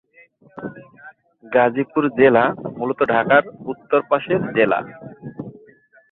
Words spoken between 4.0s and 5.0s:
পাশের জেলা।